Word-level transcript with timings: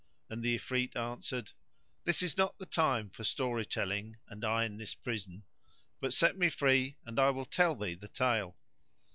and 0.31 0.41
the 0.41 0.55
Ifrit 0.55 0.95
answered, 0.95 1.51
"This 2.05 2.23
is 2.23 2.35
not 2.35 2.57
the 2.57 2.65
time 2.65 3.11
for 3.11 3.23
story 3.23 3.67
telling 3.67 4.15
and 4.27 4.43
I 4.43 4.65
in 4.65 4.77
this 4.77 4.95
prison; 4.95 5.43
but 5.99 6.11
set 6.11 6.35
me 6.35 6.49
free 6.49 6.97
and 7.05 7.19
I 7.19 7.29
will 7.29 7.45
tell 7.45 7.75
thee 7.75 7.93
the 7.93 8.07
tale." 8.07 8.57